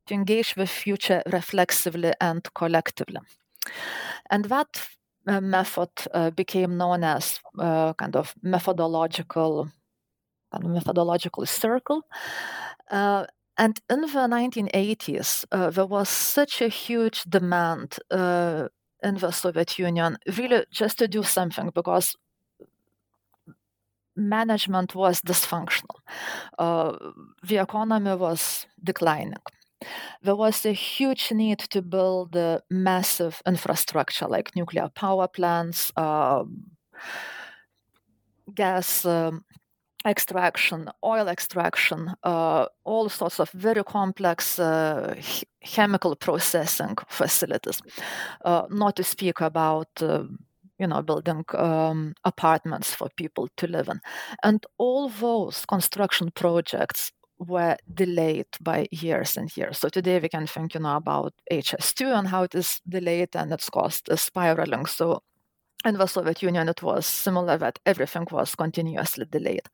[0.07, 3.19] to engage with future reflexively and collectively,
[4.29, 4.87] and that
[5.27, 9.69] uh, method uh, became known as uh, kind of methodological
[10.51, 12.01] kind of methodological circle.
[13.59, 18.69] And in the 1980s, uh, there was such a huge demand uh,
[19.03, 22.15] in the Soviet Union, really just to do something because
[24.15, 25.95] management was dysfunctional.
[26.59, 26.97] Uh,
[27.43, 29.35] the economy was declining.
[30.23, 36.65] There was a huge need to build a massive infrastructure like nuclear power plants, um,
[38.53, 39.43] gas um,
[40.05, 47.81] extraction, oil extraction, uh, all sorts of very complex uh, ch- chemical processing facilities.
[48.45, 50.23] Uh, not to speak about, uh,
[50.77, 53.99] you know, building um, apartments for people to live in,
[54.43, 59.77] and all those construction projects were delayed by years and years.
[59.77, 63.51] So today we can think, you know, about HS2 and how it is delayed and
[63.53, 64.85] its cost is spiraling.
[64.85, 65.23] So
[65.85, 69.67] in the Soviet Union, it was similar that everything was continuously delayed.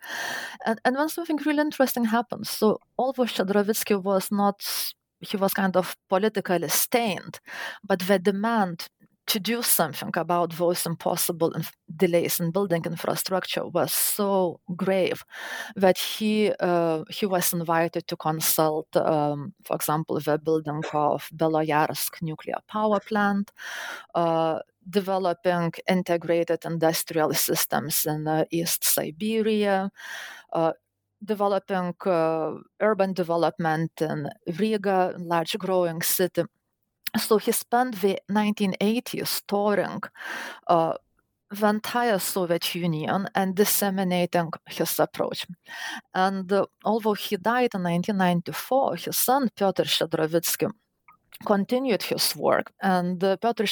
[0.66, 4.64] And, and when something really interesting happened, so although Shchedrovitsky was not,
[5.20, 7.40] he was kind of politically stained,
[7.84, 8.88] but the demand
[9.28, 11.54] to do something about those impossible
[11.96, 15.24] delays in building infrastructure was so grave
[15.76, 22.22] that he uh, he was invited to consult, um, for example, the building of Beloyarsk
[22.22, 23.52] nuclear power plant,
[24.16, 24.60] uh,
[24.90, 29.92] developing integrated industrial systems in uh, East Siberia,
[30.54, 30.74] uh,
[31.24, 36.44] developing uh, urban development in Riga, large growing city.
[37.18, 40.02] So he spent the 1980s touring
[40.68, 40.94] uh,
[41.52, 45.46] the entire Soviet Union and disseminating his approach.
[46.14, 50.72] And uh, although he died in 1994, his son Pyotr Shchedrovitsky
[51.46, 52.72] continued his work.
[52.82, 53.66] And uh, Piotr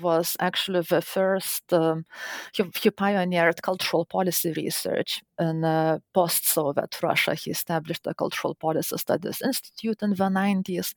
[0.00, 2.04] was actually the first, um,
[2.52, 7.34] he, he, pioneered cultural policy research in uh, post Soviet Russia.
[7.34, 10.94] He established the Cultural Policy Studies Institute in the 90s.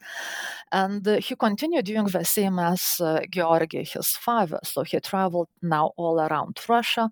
[0.72, 4.60] And uh, he continued doing the same as uh, Georgy, his father.
[4.64, 7.10] So he traveled now all around Russia.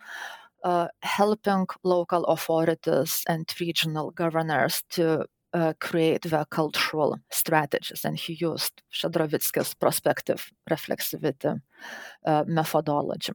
[0.64, 8.06] uh, helping local authorities and regional governors to uh, create their cultural strategies.
[8.06, 11.62] And he used Shchedrovitsky's prospective reflexivity
[12.26, 13.34] uh, methodology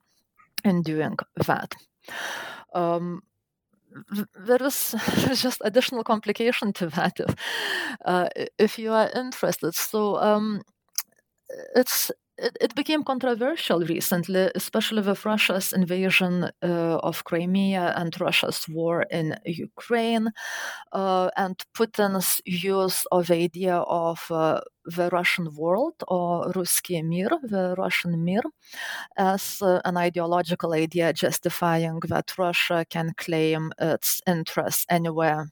[0.64, 1.74] in doing that.
[2.74, 3.22] Um,
[4.46, 4.94] there is
[5.40, 7.34] just additional complication to that if,
[8.04, 9.74] uh, if you are interested.
[9.74, 10.62] So um,
[11.76, 18.66] it's it, it, became controversial recently, especially with Russia's invasion uh, of Crimea and Russia's
[18.68, 20.30] war in Ukraine,
[20.92, 27.30] uh, and Putin's use of the idea of uh, the Russian world or Ruski Mir,
[27.42, 28.42] the Russian Mir,
[29.16, 35.50] as uh, an ideological idea justifying that Russia can claim its interests anywhere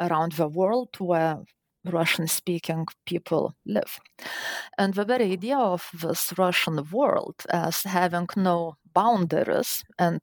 [0.00, 1.38] around the world where
[1.84, 3.98] Russian speaking people live.
[4.78, 10.20] And the very idea of this Russian world as having no boundaries and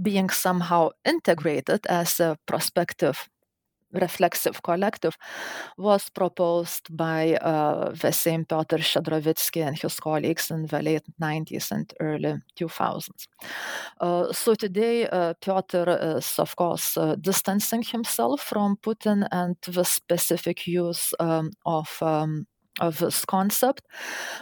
[0.00, 3.28] being somehow integrated as a prospective
[3.92, 5.16] reflexive collective
[5.76, 11.70] was proposed by uh, the same Piotr Shchedrovitsky and his colleagues in the late 90s
[11.70, 13.26] and early 2000s.
[14.00, 19.84] Uh, so today, uh, Piotr is, of course, uh, distancing himself from Putin and the
[19.84, 22.46] specific use um, of um,
[22.80, 23.82] of this concept.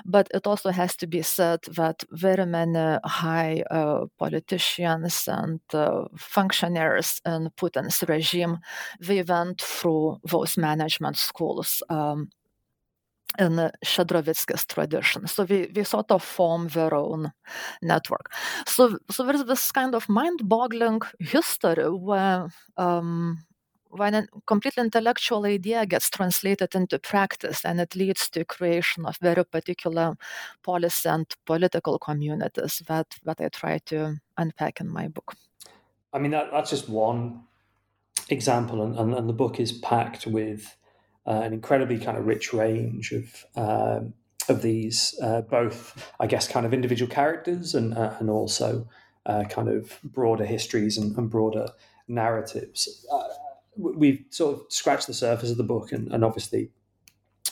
[0.05, 6.05] But it also has to be said that very many high uh, politicians and uh,
[6.16, 8.59] functionaries in Putin's regime,
[9.01, 11.82] they went through those management schools.
[11.89, 12.30] Um,
[13.39, 15.26] in Shchedrovitsky's tradition.
[15.26, 17.32] So we, we sort of form their own
[17.82, 18.32] network.
[18.66, 23.45] So, so there's this kind of mind boggling history where um,
[23.91, 29.16] when a completely intellectual idea gets translated into practice and it leads to creation of
[29.18, 30.16] very particular
[30.62, 35.34] policy and political communities that, that I try to unpack in my book.
[36.12, 37.43] I mean, that, that's just one
[38.28, 40.76] example, and, and, and the book is packed with
[41.26, 44.14] uh, an incredibly kind of rich range of um,
[44.49, 48.89] of these, uh, both I guess kind of individual characters and uh, and also
[49.26, 51.68] uh, kind of broader histories and, and broader
[52.09, 53.05] narratives.
[53.77, 56.70] We've sort of scratched the surface of the book, and, and obviously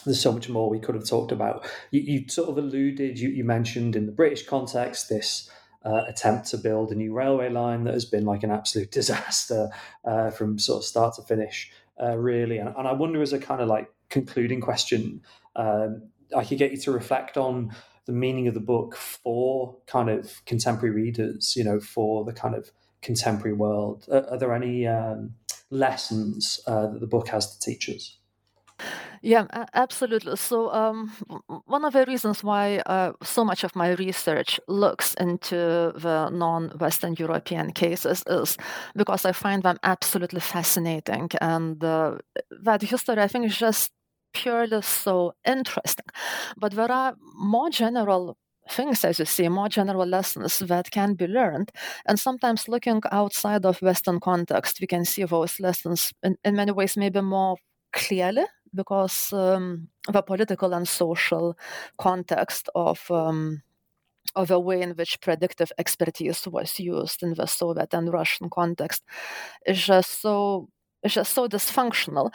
[0.05, 1.67] there's so much more we could have talked about.
[1.91, 5.51] You, you sort of alluded, you, you, mentioned in the British context this
[5.85, 9.71] uh, attempt to build a new railway line that has been like an absolute disaster
[10.05, 11.71] uh, from sort of start to finish,
[12.03, 12.59] uh, really.
[12.59, 15.23] And, and, I wonder, as a kind of like concluding question,
[15.57, 16.03] um,
[16.37, 17.75] I could get you to reflect on
[18.07, 22.55] the meaning of the book for kind of contemporary readers, you know, for the kind
[22.55, 22.71] of
[23.01, 24.07] contemporary world.
[24.11, 25.35] Are, are there any um,
[25.75, 28.19] lessons uh, that the book has to teach us.
[29.23, 30.37] Yeah, absolutely.
[30.37, 31.11] So, um,
[31.67, 36.69] one of the reasons why uh, so much of my research looks into the non
[36.79, 38.59] Western European cases is
[38.95, 41.31] because I find them absolutely fascinating.
[41.41, 42.19] And uh,
[42.65, 43.93] that history, I think, is just
[44.35, 46.07] purely so interesting.
[46.59, 48.37] But there are more general
[48.71, 51.71] things, as you see, more general lessons that can be learned.
[52.07, 56.73] And sometimes looking outside of Western context, we can see those lessons in, in many
[56.73, 57.57] ways maybe more
[57.93, 58.45] clearly
[58.75, 61.57] because um, the political and social
[61.99, 63.63] context of um,
[64.35, 69.03] of the way in which predictive expertise was used in the Soviet and Russian context
[69.67, 70.69] is just so
[71.03, 72.31] is just so dysfunctional.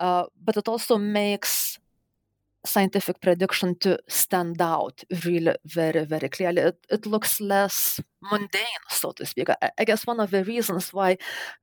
[0.00, 1.78] Uh, but it also makes
[2.66, 6.62] scientific prediction to stand out really very, very clearly.
[6.62, 9.48] It, it looks less mundane, so to speak.
[9.50, 11.18] I, I guess one of the reasons why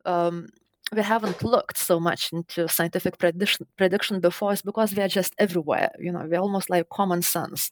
[0.05, 0.47] um,
[0.95, 5.33] we haven't looked so much into scientific prediction, prediction before is because they are just
[5.37, 5.91] everywhere.
[5.99, 7.71] You know, they're almost like common sense.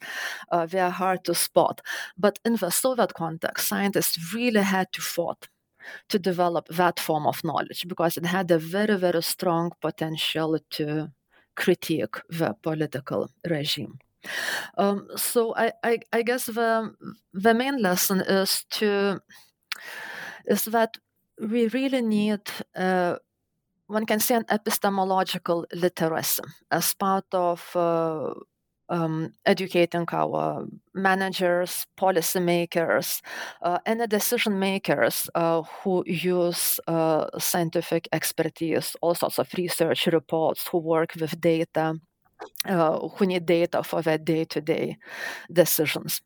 [0.51, 1.81] Uh, they are hard to spot.
[2.17, 5.49] But in the Soviet context, scientists really had to fight
[6.09, 11.11] to develop that form of knowledge because it had a very, very strong potential to
[11.61, 13.99] critique the political regime.
[14.77, 16.93] Um, so I, I, I, guess the
[17.33, 19.19] the main lesson is to
[20.45, 20.97] is that
[21.39, 22.41] we really need
[22.75, 23.15] uh,
[23.87, 28.33] one can say an epistemological literacy as part of uh,
[28.91, 33.21] um, educating our managers, policymakers,
[33.61, 40.07] uh, and the decision makers uh, who use uh, scientific expertise, all sorts of research
[40.07, 41.95] reports, who work with data,
[42.65, 44.97] uh, who need data for their day to day
[45.51, 46.21] decisions.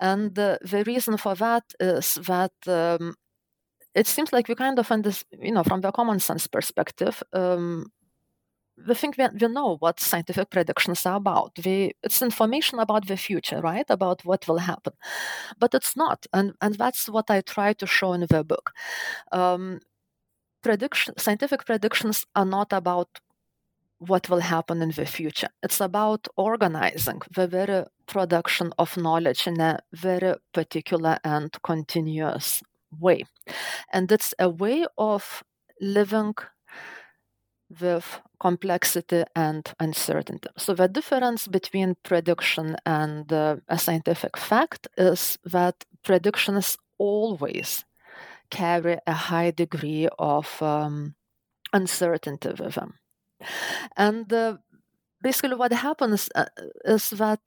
[0.00, 3.14] And the reason for that is that um,
[3.94, 7.86] it seems like we kind of, this, you know, from the common sense perspective, um,
[8.86, 11.52] we think we, we know what scientific predictions are about.
[11.64, 13.86] We, it's information about the future, right?
[13.88, 14.94] About what will happen.
[15.58, 16.26] But it's not.
[16.32, 18.72] And, and that's what I try to show in the book.
[19.32, 19.80] Um,
[20.62, 23.20] prediction, scientific predictions are not about
[23.98, 25.48] what will happen in the future.
[25.62, 32.62] It's about organizing the very production of knowledge in a very particular and continuous
[32.98, 33.24] way.
[33.92, 35.42] And it's a way of
[35.80, 36.34] living
[37.80, 40.48] with complexity and uncertainty.
[40.56, 47.84] So, the difference between prediction and uh, a scientific fact is that predictions always
[48.50, 51.14] carry a high degree of um,
[51.72, 52.94] uncertainty with them.
[53.96, 54.56] And uh,
[55.22, 56.46] basically, what happens uh,
[56.84, 57.40] is that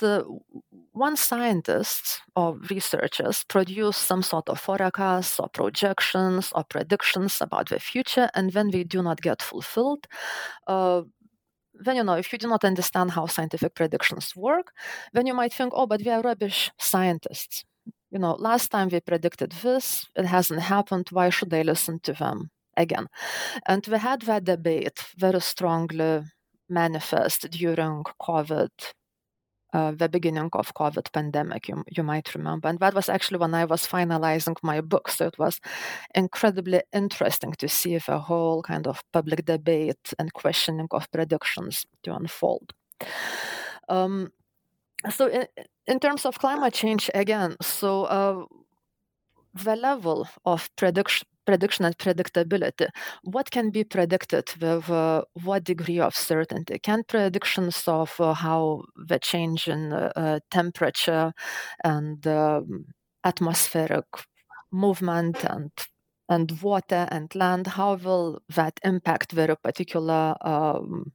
[0.94, 7.70] uh, one scientist or researchers produce some sort of forecasts or projections or predictions about
[7.70, 10.08] the future, and when they do not get fulfilled,
[10.68, 11.02] uh,
[11.74, 14.72] then you know if you do not understand how scientific predictions work,
[15.14, 17.66] then you might think, oh, but we are rubbish scientists.
[18.12, 21.08] You know, last time we predicted this, it hasn't happened.
[21.12, 23.08] Why should I listen to them again?
[23.68, 26.22] And we had that debate very strongly
[26.70, 28.70] manifest during COVID
[29.74, 32.68] uh, the beginning of COVID pandemic, you, you might remember.
[32.70, 35.10] And that was actually when I was finalizing my book.
[35.10, 35.60] So it was
[36.14, 42.16] incredibly interesting to see the whole kind of public debate and questioning of predictions to
[42.16, 42.74] unfold.
[43.90, 44.32] Um,
[45.10, 45.48] so in,
[45.88, 48.46] in, terms of climate change, again, so uh,
[49.54, 52.88] the level of prediction prediction and predictability.
[53.24, 56.80] What can be predicted with uh, what degree of certainty?
[56.80, 61.34] Can predictions of uh, how the change in uh, temperature
[61.84, 62.86] and um,
[63.26, 64.06] atmospheric
[64.72, 65.72] movement and
[66.30, 71.12] and water and land, how will that impact very particular um,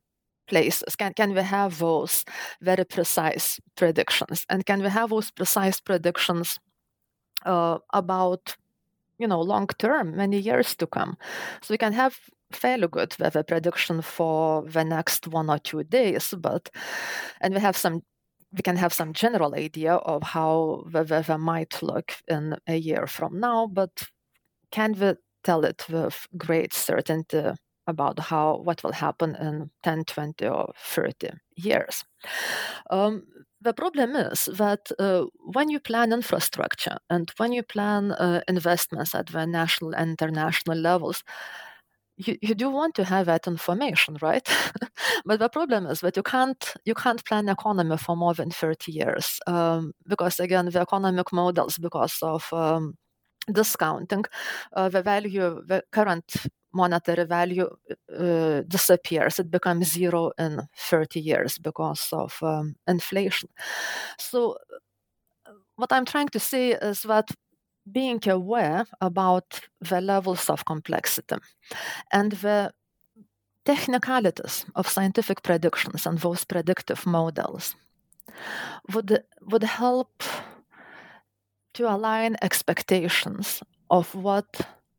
[0.49, 0.97] places?
[0.97, 2.25] Can, can we have those
[2.61, 4.45] very precise predictions?
[4.49, 6.59] And can we have those precise predictions
[7.45, 8.57] uh, about
[9.19, 11.17] you know long term many years to come.
[11.63, 12.19] So we can have
[12.53, 16.71] fairly good weather prediction for the next one or two days but
[17.41, 18.03] and we have some
[18.53, 23.07] we can have some general idea of how the weather might look in a year
[23.07, 23.91] from now but
[24.71, 25.15] can we
[25.45, 27.53] tell it with great certainty
[27.87, 32.05] about how what will happen in 10 20 or 30 years
[32.91, 33.25] um,
[33.61, 39.15] the problem is that uh, when you plan infrastructure and when you plan uh, investments
[39.15, 41.23] at the national and international levels,
[42.17, 44.47] you, you do want to have that information, right?
[45.25, 48.93] but the problem is that you can't you can't plan economy for more than 30
[48.93, 52.95] years um, because again the economic models because of um,
[53.53, 54.25] discounting
[54.75, 56.35] uh, the value the current
[56.83, 57.69] monetary value
[58.19, 59.39] uh, disappears.
[59.39, 63.49] It becomes zero in 30 years because of um, inflation.
[64.19, 64.57] So,
[65.77, 67.29] what I'm trying to say is that
[67.93, 69.61] being aware about
[69.91, 71.37] the levels of complexity
[72.13, 72.73] and the
[73.65, 77.77] technicalities of scientific predictions and those predictive models
[78.93, 80.23] would, would help
[81.75, 84.47] to align expectations of what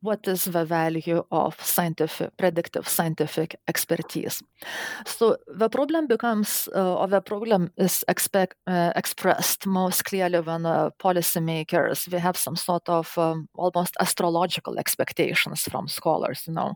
[0.02, 4.41] what is the value of scientific predictive scientific expertise?
[5.06, 10.66] So the problem becomes uh, or the problem is expect, uh, expressed most clearly when
[10.66, 16.76] uh, policymakers we have some sort of um, almost astrological expectations from scholars you know?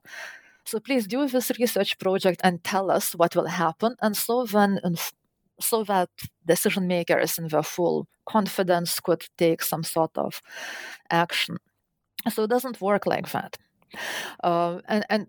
[0.65, 3.95] So please do this research project and tell us what will happen.
[4.01, 4.79] And so then
[5.59, 6.09] so that
[6.45, 10.41] decision makers in their full confidence could take some sort of
[11.09, 11.57] action
[12.29, 13.57] so it doesn't work like that.
[14.43, 15.27] Uh, and, and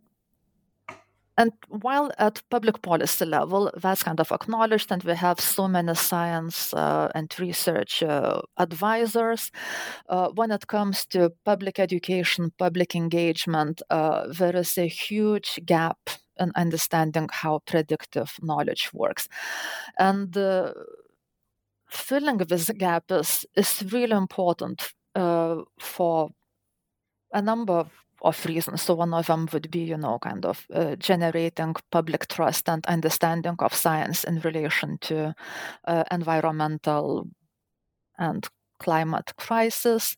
[1.36, 5.94] and while at public policy level, that's kind of acknowledged, and we have so many
[5.94, 9.50] science uh, and research uh, advisors,
[10.08, 15.98] uh, when it comes to public education, public engagement, uh, there is a huge gap
[16.38, 19.28] in understanding how predictive knowledge works.
[19.98, 20.72] And uh,
[21.88, 26.30] filling this gap is, is really important uh, for
[27.34, 27.84] a number
[28.22, 28.82] of reasons.
[28.82, 32.84] So one of them would be, you know, kind of uh, generating public trust and
[32.86, 35.34] understanding of science in relation to
[35.86, 37.28] uh, environmental
[38.18, 40.16] and climate crisis,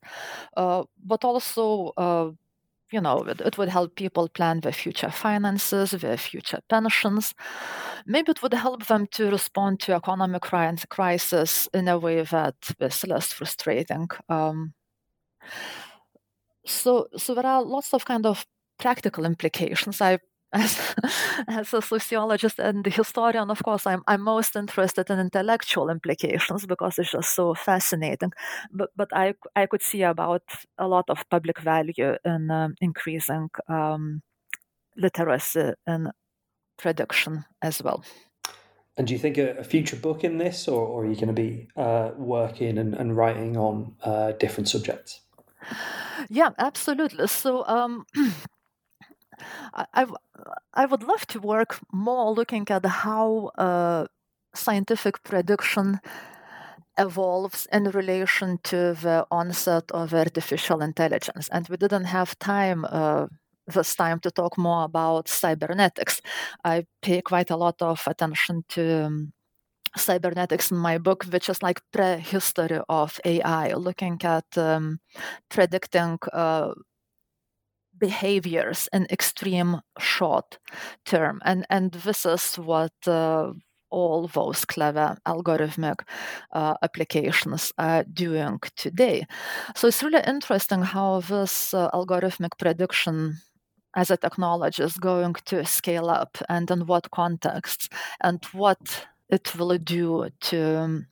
[0.57, 1.93] uh, but also.
[1.97, 2.31] Uh,
[2.93, 7.35] you know, it, it, would help people plan their future finances, their future pensions.
[8.07, 10.43] Maybe it would help them to respond to economic
[10.89, 14.07] crisis in a way that is less frustrating.
[14.29, 14.75] Um,
[16.67, 18.47] so so there are lots of kind of
[18.79, 20.19] practical implications i
[20.53, 20.95] as,
[21.49, 26.99] as a sociologist and historian, of course, I'm, I'm most interested in intellectual implications because
[26.99, 28.33] it's just so fascinating.
[28.73, 30.43] But, but I, I could see about
[30.79, 34.23] a lot of public value in um, increasing um,
[34.97, 36.11] literacy and
[36.79, 38.05] production as well.
[38.97, 41.27] And do you think a, a future book in this, or, or are you going
[41.27, 45.21] to be uh, working and, and, writing on uh, different subjects?
[46.29, 47.27] Yeah, absolutely.
[47.29, 48.05] So um,
[49.75, 50.07] I,
[50.75, 54.07] I would love to work more looking at how uh,
[54.55, 56.01] scientific prediction
[56.99, 61.49] evolves in relation to the onset of artificial intelligence.
[61.53, 63.27] And we didn't have time uh,
[63.67, 66.23] this time to talk more about cybernetics.
[66.65, 69.33] I pay quite a lot of attention to um,
[69.97, 75.01] cybernetics in my book, which is like prehistory of AI, looking at um,
[75.49, 76.73] predicting uh,
[77.99, 80.59] behaviors in extreme short
[81.05, 81.41] term.
[81.45, 83.53] And, and this is what uh,
[83.91, 86.01] all those clever algorithmic
[86.53, 89.25] uh, applications are doing today.
[89.75, 93.39] So it's really interesting how this uh, algorithmic prediction
[93.95, 97.89] as a technology is going to scale up and in what contexts
[98.23, 101.07] and what it will do to um,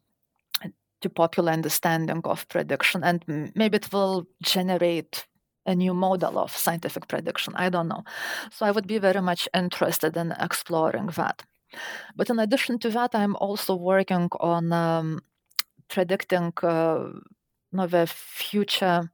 [1.00, 5.26] to popular understanding of prediction and maybe it will generate
[5.66, 7.54] a new model of scientific prediction.
[7.56, 8.04] I don't know.
[8.50, 11.42] So I would be very much interested in exploring that.
[12.16, 15.20] But in addition to that, I'm also working on um,
[15.88, 17.08] predicting uh,
[17.72, 19.10] the future.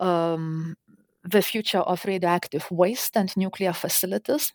[0.00, 0.76] Um,
[1.24, 4.52] the future of radioactive waste and nuclear facilities.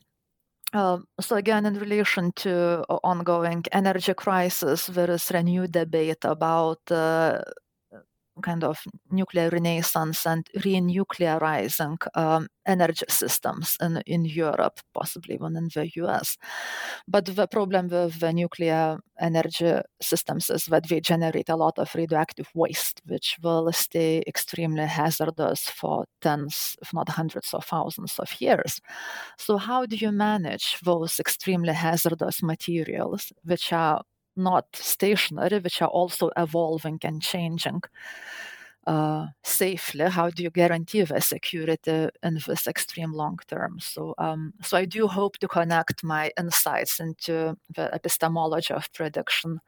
[0.74, 7.42] Uh, so again, in relation to ongoing energy crisis, there is renewed debate about uh,
[8.42, 8.80] kind of
[9.12, 16.38] nuclear renaissance and renuclearizing um, energy systems in, in Europe, possibly even in the US.
[17.08, 21.94] But the problem with the nuclear energy systems is that they generate a lot of
[21.96, 28.42] radioactive waste, which will stay extremely hazardous for tens, if not hundreds of thousands of
[28.42, 28.80] years.
[29.38, 34.02] So, how do you manage those extremely hazardous materials, which are
[34.36, 37.82] not stationary, which are also evolving and changing
[38.88, 40.06] uh, safely?
[40.10, 43.80] How do you guarantee the security in this extreme long term?
[43.80, 49.62] So, um, so I do hope to connect my insights into the epistemology of prediction,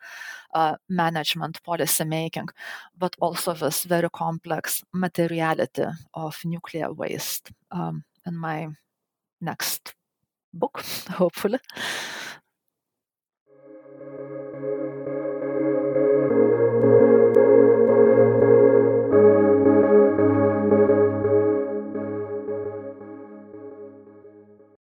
[0.53, 2.49] uh, management, policy making,
[2.97, 8.67] but also this very complex materiality of nuclear waste um, in my
[9.41, 9.93] next
[10.53, 11.59] book, hopefully.